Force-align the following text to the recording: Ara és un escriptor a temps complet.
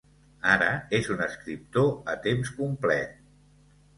Ara 0.51 0.69
és 0.99 1.09
un 1.15 1.21
escriptor 1.25 1.91
a 2.13 2.17
temps 2.25 2.53
complet. 2.61 3.15